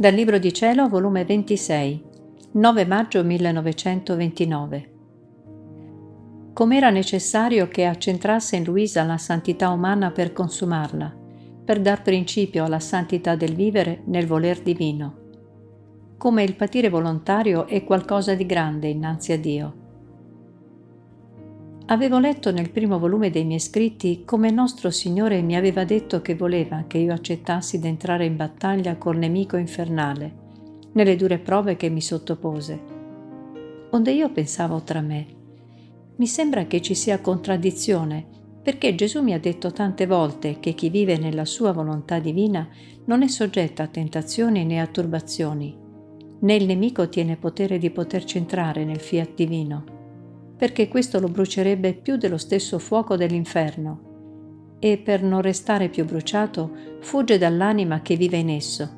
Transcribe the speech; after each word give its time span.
Dal 0.00 0.14
Libro 0.14 0.38
di 0.38 0.52
Cielo, 0.52 0.86
volume 0.86 1.24
26, 1.24 2.04
9 2.52 2.86
maggio 2.86 3.24
1929. 3.24 4.90
Com'era 6.52 6.90
necessario 6.90 7.66
che 7.66 7.84
accentrasse 7.84 8.54
in 8.54 8.62
Luisa 8.62 9.02
la 9.02 9.18
santità 9.18 9.70
umana 9.70 10.12
per 10.12 10.32
consumarla, 10.32 11.12
per 11.64 11.80
dar 11.80 12.02
principio 12.02 12.62
alla 12.62 12.78
santità 12.78 13.34
del 13.34 13.56
vivere 13.56 14.02
nel 14.04 14.28
voler 14.28 14.60
divino. 14.60 15.16
Come 16.16 16.44
il 16.44 16.54
patire 16.54 16.90
volontario 16.90 17.66
è 17.66 17.82
qualcosa 17.82 18.36
di 18.36 18.46
grande 18.46 18.86
innanzi 18.86 19.32
a 19.32 19.38
Dio. 19.40 19.87
Avevo 21.90 22.18
letto 22.18 22.52
nel 22.52 22.68
primo 22.68 22.98
volume 22.98 23.30
dei 23.30 23.46
miei 23.46 23.60
scritti 23.60 24.22
come 24.26 24.50
nostro 24.50 24.90
Signore 24.90 25.40
mi 25.40 25.56
aveva 25.56 25.84
detto 25.84 26.20
che 26.20 26.34
voleva 26.34 26.84
che 26.86 26.98
io 26.98 27.14
accettassi 27.14 27.78
d'entrare 27.78 28.26
in 28.26 28.36
battaglia 28.36 28.96
col 28.96 29.16
nemico 29.16 29.56
infernale, 29.56 30.34
nelle 30.92 31.16
dure 31.16 31.38
prove 31.38 31.76
che 31.76 31.88
mi 31.88 32.02
sottopose. 32.02 32.78
Onde 33.88 34.10
io 34.12 34.30
pensavo 34.30 34.82
tra 34.82 35.00
me, 35.00 35.26
mi 36.16 36.26
sembra 36.26 36.66
che 36.66 36.82
ci 36.82 36.94
sia 36.94 37.22
contraddizione, 37.22 38.26
perché 38.62 38.94
Gesù 38.94 39.22
mi 39.22 39.32
ha 39.32 39.40
detto 39.40 39.72
tante 39.72 40.06
volte 40.06 40.58
che 40.60 40.74
chi 40.74 40.90
vive 40.90 41.16
nella 41.16 41.46
sua 41.46 41.72
volontà 41.72 42.18
divina 42.18 42.68
non 43.06 43.22
è 43.22 43.28
soggetto 43.28 43.80
a 43.80 43.86
tentazioni 43.86 44.62
né 44.66 44.78
a 44.78 44.86
turbazioni, 44.86 45.74
né 46.40 46.54
il 46.54 46.66
nemico 46.66 47.08
tiene 47.08 47.38
potere 47.38 47.78
di 47.78 47.88
poterci 47.88 48.36
entrare 48.36 48.84
nel 48.84 49.00
fiat 49.00 49.32
divino 49.34 49.96
perché 50.58 50.88
questo 50.88 51.20
lo 51.20 51.28
brucierebbe 51.28 51.94
più 51.94 52.16
dello 52.16 52.36
stesso 52.36 52.78
fuoco 52.78 53.16
dell'inferno, 53.16 54.76
e 54.80 54.98
per 54.98 55.22
non 55.22 55.40
restare 55.40 55.88
più 55.88 56.04
bruciato 56.04 56.70
fugge 57.00 57.38
dall'anima 57.38 58.02
che 58.02 58.16
vive 58.16 58.36
in 58.36 58.50
esso. 58.50 58.96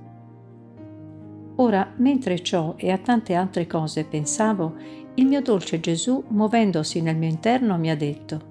Ora, 1.57 1.93
mentre 1.97 2.43
ciò 2.43 2.75
e 2.77 2.91
a 2.91 2.97
tante 2.99 3.35
altre 3.35 3.67
cose 3.67 4.05
pensavo, 4.05 4.75
il 5.15 5.27
mio 5.27 5.43
dolce 5.43 5.79
Gesù, 5.81 6.25
muovendosi 6.29 7.03
nel 7.03 7.17
mio 7.17 7.29
interno, 7.29 7.77
mi 7.77 7.91
ha 7.91 7.97
detto, 7.97 8.49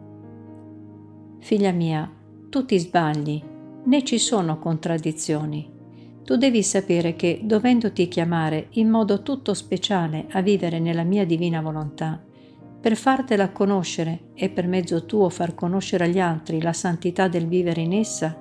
Figlia 1.40 1.72
mia, 1.72 2.10
tu 2.50 2.66
ti 2.66 2.78
sbagli, 2.78 3.42
né 3.86 4.04
ci 4.04 4.20
sono 4.20 4.60
contraddizioni. 4.60 5.78
Tu 6.24 6.36
devi 6.36 6.62
sapere 6.62 7.16
che, 7.16 7.40
dovendoti 7.42 8.08
chiamare 8.08 8.68
in 8.72 8.90
modo 8.90 9.24
tutto 9.24 9.56
speciale 9.56 10.28
a 10.32 10.42
vivere 10.42 10.78
nella 10.80 11.04
mia 11.04 11.26
divina 11.26 11.62
volontà, 11.62 12.22
per 12.80 12.96
fartela 12.96 13.50
conoscere 13.50 14.30
e 14.34 14.50
per 14.50 14.68
mezzo 14.68 15.06
tuo 15.06 15.30
far 15.30 15.54
conoscere 15.54 16.06
agli 16.06 16.20
altri 16.20 16.62
la 16.62 16.74
santità 16.74 17.28
del 17.28 17.48
vivere 17.48 17.82
in 17.82 17.94
essa, 17.94 18.36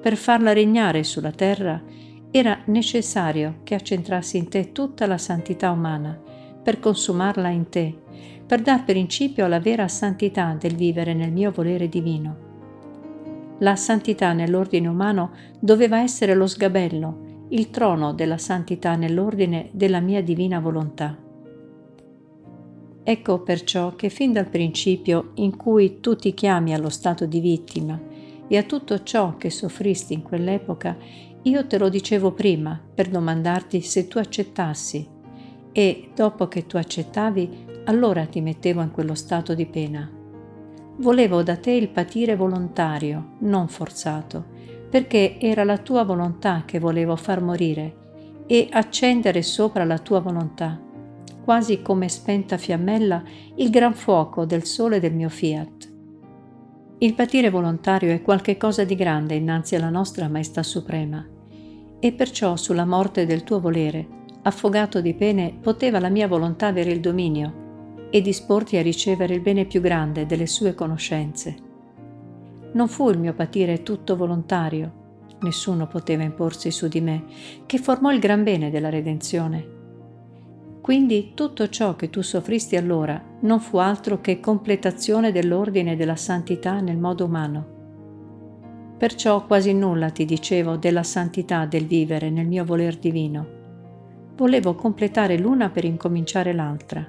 per 0.00 0.16
farla 0.16 0.52
regnare 0.52 1.04
sulla 1.04 1.30
terra, 1.30 1.82
era 2.30 2.60
necessario 2.66 3.60
che 3.62 3.74
accentrassi 3.74 4.36
in 4.36 4.48
te 4.48 4.72
tutta 4.72 5.06
la 5.06 5.18
santità 5.18 5.70
umana, 5.70 6.20
per 6.62 6.80
consumarla 6.80 7.48
in 7.48 7.68
te, 7.68 7.96
per 8.44 8.60
dar 8.60 8.84
principio 8.84 9.44
alla 9.44 9.60
vera 9.60 9.88
santità 9.88 10.56
del 10.58 10.74
vivere 10.74 11.14
nel 11.14 11.32
mio 11.32 11.50
volere 11.52 11.88
divino. 11.88 12.44
La 13.60 13.76
santità 13.76 14.32
nell'ordine 14.32 14.88
umano 14.88 15.30
doveva 15.58 16.00
essere 16.00 16.34
lo 16.34 16.46
sgabello, 16.46 17.46
il 17.50 17.70
trono 17.70 18.12
della 18.12 18.38
santità 18.38 18.96
nell'ordine 18.96 19.70
della 19.72 20.00
mia 20.00 20.22
divina 20.22 20.58
volontà. 20.58 21.16
Ecco 23.08 23.38
perciò 23.38 23.94
che 23.94 24.08
fin 24.08 24.32
dal 24.32 24.48
principio 24.48 25.30
in 25.34 25.56
cui 25.56 26.00
tu 26.00 26.16
ti 26.16 26.34
chiami 26.34 26.74
allo 26.74 26.88
stato 26.88 27.24
di 27.24 27.38
vittima 27.38 27.96
e 28.48 28.56
a 28.56 28.64
tutto 28.64 29.04
ciò 29.04 29.36
che 29.36 29.48
soffristi 29.48 30.12
in 30.12 30.22
quell'epoca, 30.22 30.96
io 31.42 31.66
te 31.68 31.78
lo 31.78 31.88
dicevo 31.88 32.32
prima 32.32 32.82
per 32.92 33.06
domandarti 33.06 33.80
se 33.80 34.08
tu 34.08 34.18
accettassi 34.18 35.08
e 35.70 36.10
dopo 36.16 36.48
che 36.48 36.66
tu 36.66 36.78
accettavi, 36.78 37.84
allora 37.84 38.26
ti 38.26 38.40
mettevo 38.40 38.82
in 38.82 38.90
quello 38.90 39.14
stato 39.14 39.54
di 39.54 39.66
pena. 39.66 40.10
Volevo 40.96 41.44
da 41.44 41.56
te 41.58 41.70
il 41.70 41.90
patire 41.90 42.34
volontario, 42.34 43.34
non 43.42 43.68
forzato, 43.68 44.46
perché 44.90 45.38
era 45.38 45.62
la 45.62 45.78
tua 45.78 46.02
volontà 46.02 46.64
che 46.66 46.80
volevo 46.80 47.14
far 47.14 47.40
morire 47.40 48.42
e 48.48 48.66
accendere 48.68 49.42
sopra 49.42 49.84
la 49.84 49.98
tua 50.00 50.18
volontà 50.18 50.80
quasi 51.46 51.80
come 51.80 52.08
spenta 52.08 52.56
fiammella, 52.58 53.22
il 53.54 53.70
gran 53.70 53.94
fuoco 53.94 54.44
del 54.44 54.64
sole 54.64 54.98
del 54.98 55.14
mio 55.14 55.28
fiat. 55.28 55.94
Il 56.98 57.14
patire 57.14 57.50
volontario 57.50 58.10
è 58.12 58.20
qualche 58.20 58.56
cosa 58.56 58.82
di 58.82 58.96
grande 58.96 59.36
innanzi 59.36 59.76
alla 59.76 59.88
nostra 59.88 60.26
Maestà 60.26 60.64
Suprema, 60.64 61.24
e 62.00 62.12
perciò 62.12 62.56
sulla 62.56 62.84
morte 62.84 63.26
del 63.26 63.44
tuo 63.44 63.60
volere, 63.60 64.08
affogato 64.42 65.00
di 65.00 65.14
pene, 65.14 65.56
poteva 65.60 66.00
la 66.00 66.08
mia 66.08 66.26
volontà 66.26 66.66
avere 66.66 66.90
il 66.90 66.98
dominio 66.98 68.08
e 68.10 68.20
disporti 68.22 68.76
a 68.76 68.82
ricevere 68.82 69.32
il 69.32 69.40
bene 69.40 69.66
più 69.66 69.80
grande 69.80 70.26
delle 70.26 70.48
sue 70.48 70.74
conoscenze. 70.74 71.54
Non 72.72 72.88
fu 72.88 73.08
il 73.08 73.20
mio 73.20 73.34
patire 73.34 73.84
tutto 73.84 74.16
volontario, 74.16 74.92
nessuno 75.42 75.86
poteva 75.86 76.24
imporsi 76.24 76.72
su 76.72 76.88
di 76.88 77.00
me, 77.00 77.22
che 77.66 77.78
formò 77.78 78.10
il 78.10 78.18
gran 78.18 78.42
bene 78.42 78.68
della 78.68 78.90
redenzione 78.90 79.74
quindi 80.86 81.32
tutto 81.34 81.68
ciò 81.68 81.96
che 81.96 82.10
tu 82.10 82.22
soffristi 82.22 82.76
allora 82.76 83.20
non 83.40 83.58
fu 83.58 83.78
altro 83.78 84.20
che 84.20 84.38
completazione 84.38 85.32
dell'ordine 85.32 85.96
della 85.96 86.14
santità 86.14 86.78
nel 86.78 86.96
modo 86.96 87.24
umano. 87.24 87.66
Perciò 88.96 89.44
quasi 89.46 89.74
nulla 89.74 90.10
ti 90.10 90.24
dicevo 90.24 90.76
della 90.76 91.02
santità 91.02 91.66
del 91.66 91.86
vivere 91.86 92.30
nel 92.30 92.46
mio 92.46 92.64
voler 92.64 92.98
divino. 92.98 93.46
Volevo 94.36 94.76
completare 94.76 95.36
l'una 95.38 95.70
per 95.70 95.84
incominciare 95.84 96.52
l'altra. 96.52 97.04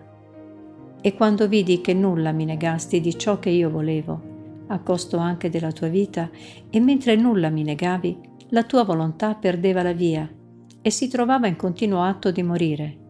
E 0.99 1.13
quando 1.13 1.47
vidi 1.47 1.79
che 1.79 1.93
nulla 1.93 2.31
mi 2.31 2.45
negasti 2.45 2.99
di 2.99 3.15
ciò 3.15 3.37
che 3.37 3.51
io 3.51 3.69
volevo, 3.69 4.21
a 4.69 4.79
costo 4.79 5.17
anche 5.17 5.51
della 5.51 5.71
tua 5.71 5.87
vita, 5.87 6.31
e 6.71 6.79
mentre 6.79 7.15
nulla 7.15 7.51
mi 7.51 7.61
negavi, 7.61 8.19
la 8.49 8.63
tua 8.63 8.83
volontà 8.83 9.35
perdeva 9.35 9.83
la 9.83 9.93
via 9.93 10.27
e 10.81 10.89
si 10.89 11.07
trovava 11.07 11.45
in 11.45 11.55
continuo 11.55 12.01
atto 12.01 12.31
di 12.31 12.41
morire 12.41 13.05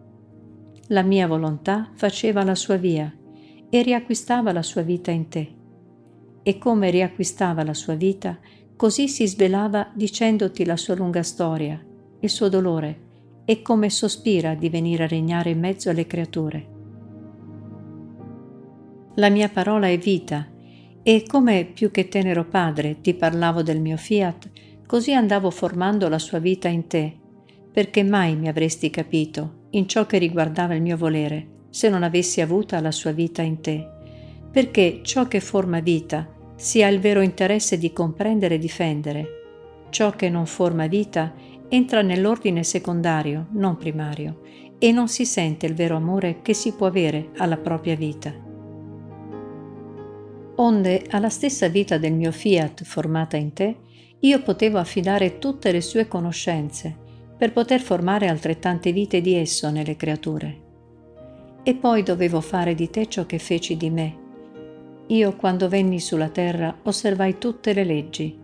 la 0.89 1.01
mia 1.01 1.27
volontà 1.27 1.89
faceva 1.95 2.43
la 2.43 2.55
sua 2.55 2.77
via 2.77 3.13
e 3.69 3.81
riacquistava 3.81 4.53
la 4.53 4.61
sua 4.61 4.81
vita 4.83 5.11
in 5.11 5.27
te. 5.27 5.55
E 6.43 6.57
come 6.57 6.89
riacquistava 6.89 7.63
la 7.63 7.73
sua 7.73 7.95
vita, 7.95 8.39
così 8.77 9.09
si 9.09 9.27
svelava 9.27 9.91
dicendoti 9.93 10.63
la 10.63 10.77
sua 10.77 10.95
lunga 10.95 11.23
storia, 11.23 11.83
il 12.19 12.29
suo 12.29 12.47
dolore 12.47 13.05
e 13.43 13.61
come 13.61 13.89
sospira 13.89 14.55
di 14.55 14.69
venire 14.69 15.03
a 15.03 15.07
regnare 15.07 15.49
in 15.49 15.59
mezzo 15.59 15.89
alle 15.89 16.07
creature. 16.07 16.75
La 19.15 19.29
mia 19.29 19.49
parola 19.49 19.87
è 19.87 19.97
vita 19.97 20.47
e 21.03 21.25
come 21.27 21.65
più 21.65 21.91
che 21.91 22.07
tenero 22.07 22.45
padre 22.45 23.01
ti 23.01 23.13
parlavo 23.13 23.61
del 23.61 23.81
mio 23.81 23.97
fiat, 23.97 24.51
così 24.85 25.13
andavo 25.13 25.49
formando 25.49 26.07
la 26.07 26.19
sua 26.19 26.39
vita 26.39 26.69
in 26.69 26.87
te, 26.87 27.17
perché 27.73 28.03
mai 28.03 28.37
mi 28.37 28.47
avresti 28.47 28.89
capito 28.89 29.56
in 29.72 29.88
ciò 29.88 30.05
che 30.05 30.17
riguardava 30.17 30.73
il 30.73 30.81
mio 30.81 30.97
volere, 30.97 31.66
se 31.69 31.89
non 31.89 32.03
avessi 32.03 32.41
avuta 32.41 32.79
la 32.79 32.91
sua 32.91 33.11
vita 33.11 33.41
in 33.41 33.61
te, 33.61 33.88
perché 34.51 35.01
ciò 35.03 35.28
che 35.28 35.39
forma 35.39 35.79
vita 35.79 36.28
sia 36.55 36.88
il 36.88 37.00
vero 37.00 37.22
interesse 37.22 37.78
di 37.78 37.94
comprendere 37.94 38.55
e 38.55 38.59
difendere. 38.59 39.28
Ciò 39.89 40.11
che 40.11 40.29
non 40.29 40.45
forma 40.45 40.88
vita 40.88 41.33
entra 41.69 42.01
nell'ordine 42.01 42.63
secondario, 42.63 43.47
non 43.51 43.78
primario, 43.78 44.41
e 44.79 44.91
non 44.91 45.07
si 45.07 45.25
sente 45.25 45.66
il 45.66 45.73
vero 45.73 45.95
amore 45.95 46.41
che 46.41 46.53
si 46.53 46.73
può 46.73 46.88
avere 46.88 47.29
alla 47.38 47.57
propria 47.57 47.95
vita. 47.95 48.34
Onde 50.55 51.05
alla 51.09 51.29
stessa 51.29 51.67
vita 51.67 51.97
del 51.97 52.14
mio 52.14 52.31
fiat 52.31 52.84
formata 52.84 53.37
in 53.37 53.53
te, 53.53 53.75
io 54.19 54.41
potevo 54.41 54.79
affidare 54.79 55.37
tutte 55.37 55.72
le 55.72 55.81
sue 55.81 56.08
conoscenze, 56.08 57.05
per 57.37 57.53
poter 57.53 57.79
formare 57.81 58.28
altrettante 58.28 58.91
vite 58.91 59.22
di 59.22 59.35
esso 59.35 59.69
nelle 59.69 59.95
creature. 59.95 60.66
E 61.61 61.75
poi 61.75 62.01
dovevo 62.01 62.41
fare 62.41 62.73
di 62.73 62.89
te 62.89 63.07
ciò 63.07 63.25
che 63.25 63.37
feci 63.37 63.78
di 63.78 63.89
me. 63.89 64.25
Io 65.07 65.35
quando 65.35 65.69
venni 65.69 65.99
sulla 65.99 66.29
terra 66.29 66.75
osservai 66.84 67.37
tutte 67.37 67.73
le 67.73 67.84
leggi, 67.84 68.37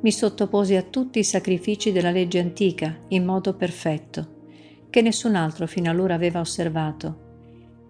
mi 0.00 0.12
sottoposi 0.12 0.76
a 0.76 0.82
tutti 0.82 1.18
i 1.18 1.24
sacrifici 1.24 1.92
della 1.92 2.10
legge 2.10 2.38
antica 2.38 2.96
in 3.08 3.24
modo 3.24 3.54
perfetto, 3.54 4.36
che 4.88 5.02
nessun 5.02 5.34
altro 5.34 5.66
fino 5.66 5.90
allora 5.90 6.14
aveva 6.14 6.40
osservato. 6.40 7.26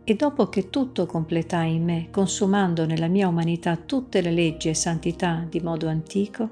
E 0.04 0.14
dopo 0.14 0.48
che 0.48 0.70
tutto 0.70 1.04
completai 1.04 1.74
in 1.74 1.84
me, 1.84 2.08
consumando 2.10 2.86
nella 2.86 3.08
mia 3.08 3.28
umanità 3.28 3.76
tutte 3.76 4.22
le 4.22 4.30
leggi 4.30 4.70
e 4.70 4.74
santità 4.74 5.46
di 5.48 5.60
modo 5.60 5.86
antico, 5.86 6.48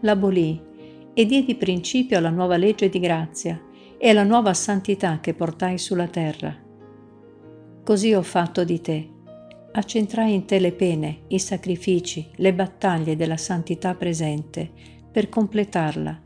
l'abolii 0.00 0.70
e 1.14 1.26
diedi 1.26 1.54
principio 1.54 2.18
alla 2.18 2.30
nuova 2.30 2.56
legge 2.56 2.88
di 2.88 2.98
grazia 2.98 3.60
e 3.98 4.08
alla 4.08 4.24
nuova 4.24 4.54
santità 4.54 5.20
che 5.20 5.34
portai 5.34 5.78
sulla 5.78 6.08
terra. 6.08 6.56
Così 7.84 8.14
ho 8.14 8.22
fatto 8.22 8.64
di 8.64 8.80
te. 8.80 9.08
Accentrai 9.72 10.34
in 10.34 10.44
te 10.44 10.58
le 10.58 10.72
pene, 10.72 11.22
i 11.28 11.38
sacrifici, 11.38 12.28
le 12.36 12.52
battaglie 12.52 13.16
della 13.16 13.36
santità 13.36 13.94
presente 13.94 14.70
per 15.10 15.28
completarla 15.28 16.20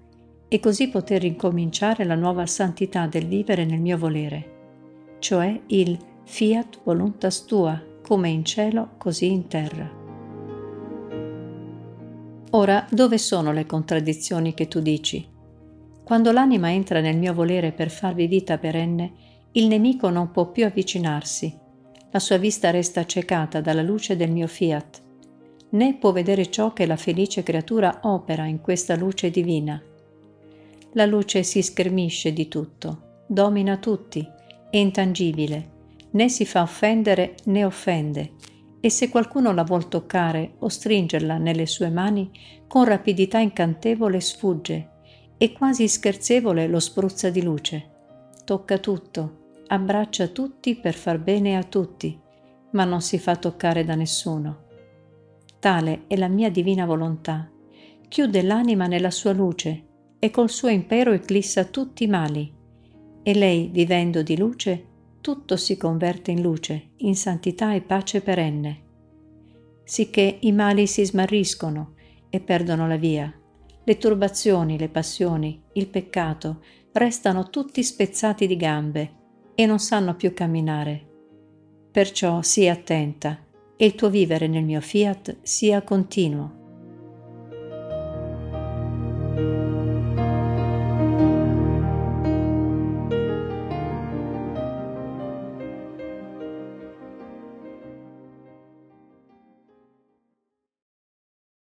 e 0.49 0.61
così 0.61 0.89
poter 0.89 1.25
incominciare 1.25 2.05
la 2.05 2.15
nuova 2.15 2.47
santità 2.47 3.07
del 3.07 3.27
vivere 3.27 3.65
nel 3.65 3.81
mio 3.81 3.99
volere, 3.99 5.17
cioè 5.19 5.61
il 5.67 5.99
fiat 6.25 6.81
voluntas 6.85 7.45
tua, 7.45 7.81
come 8.03 8.29
in 8.29 8.45
cielo, 8.45 8.91
così 8.99 9.31
in 9.31 9.49
terra. 9.49 9.96
Ora, 12.51 12.87
dove 12.91 13.19
sono 13.19 13.53
le 13.53 13.67
contraddizioni 13.67 14.55
che 14.55 14.69
tu 14.69 14.81
dici? 14.81 15.27
Quando 16.05 16.31
l'anima 16.31 16.73
entra 16.73 17.01
nel 17.01 17.17
mio 17.17 17.35
volere 17.35 17.73
per 17.73 17.91
farvi 17.91 18.27
vita 18.27 18.59
perenne, 18.59 19.13
il 19.53 19.67
nemico 19.67 20.09
non 20.11 20.31
può 20.31 20.51
più 20.51 20.65
avvicinarsi. 20.65 21.53
La 22.11 22.19
sua 22.19 22.37
vista 22.37 22.71
resta 22.71 23.01
accecata 23.01 23.61
dalla 23.61 23.83
luce 23.83 24.17
del 24.17 24.31
mio 24.31 24.47
fiat, 24.47 25.03
né 25.71 25.95
può 25.95 26.13
vedere 26.13 26.49
ciò 26.51 26.73
che 26.73 26.87
la 26.87 26.97
felice 26.97 27.43
creatura 27.43 28.01
opera 28.03 28.45
in 28.47 28.61
questa 28.61 28.95
luce 28.95 29.31
divina. 29.31 29.83
La 30.93 31.05
luce 31.05 31.43
si 31.43 31.61
schermisce 31.61 32.33
di 32.33 32.49
tutto, 32.49 33.25
domina 33.27 33.77
tutti, 33.77 34.27
è 34.71 34.77
intangibile, 34.77 35.71
né 36.13 36.29
si 36.29 36.47
fa 36.47 36.63
offendere 36.63 37.35
né 37.45 37.65
offende, 37.65 38.33
e 38.81 38.91
se 38.91 39.09
qualcuno 39.09 39.53
la 39.53 39.65
vuol 39.65 39.89
toccare 39.89 40.55
o 40.59 40.69
stringerla 40.69 41.39
nelle 41.39 41.67
sue 41.67 41.91
mani, 41.91 42.31
con 42.67 42.85
rapidità 42.85 43.39
incantevole 43.39 44.21
sfugge 44.21 44.91
e 45.39 45.53
quasi 45.53 45.89
scherzevole 45.89 46.67
lo 46.67 46.81
spruzza 46.81 47.31
di 47.31 47.43
luce. 47.43 47.91
Tocca 48.45 48.79
tutto, 48.79 49.45
abbraccia 49.67 50.29
tutti 50.29 50.77
per 50.77 50.95
far 50.95 51.19
bene 51.19 51.57
a 51.57 51.63
tutti, 51.65 52.19
ma 52.73 52.85
non 52.85 53.01
si 53.01 53.19
fa 53.19 53.37
toccare 53.37 53.85
da 53.85 53.95
nessuno. 53.95 54.65
Tale 55.59 56.05
è 56.07 56.17
la 56.17 56.29
mia 56.29 56.51
divina 56.51 56.87
volontà. 56.87 57.51
Chiude 58.09 58.43
l'anima 58.43 58.87
nella 58.87 59.11
sua 59.11 59.33
luce 59.33 59.85
e 60.19 60.31
col 60.31 60.49
suo 60.49 60.69
impero 60.69 61.13
eclissa 61.13 61.65
tutti 61.65 62.05
i 62.05 62.09
mali. 62.09 62.53
E 63.23 63.35
lei, 63.35 63.69
vivendo 63.73 64.23
di 64.23 64.37
luce, 64.37 64.87
tutto 65.27 65.57
si 65.57 65.77
converte 65.77 66.31
in 66.31 66.41
luce, 66.41 66.91
in 66.99 67.17
santità 67.17 67.75
e 67.75 67.81
pace 67.81 68.21
perenne. 68.21 68.83
Sicché 69.83 70.39
i 70.43 70.53
mali 70.53 70.87
si 70.87 71.05
smarriscono 71.05 71.95
e 72.31 72.39
perdono 72.39 72.87
la 72.87 72.95
via. 72.95 73.37
Le 73.83 73.99
turbazioni, 73.99 74.79
le 74.79 74.89
passioni, 74.89 75.61
il 75.73 75.89
peccato 75.89 76.63
restano 76.93 77.51
tutti 77.51 77.83
spezzati 77.83 78.47
di 78.47 78.55
gambe 78.55 79.15
e 79.57 79.67
non 79.67 79.81
sanno 79.81 80.15
più 80.15 80.33
camminare. 80.33 81.05
Perciò 81.91 82.41
sii 82.41 82.69
attenta 82.69 83.37
e 83.77 83.85
il 83.85 83.97
tuo 83.97 84.09
vivere 84.09 84.47
nel 84.47 84.63
mio 84.63 84.81
fiat 84.81 85.39
sia 85.43 85.83
continuo. 85.83 86.66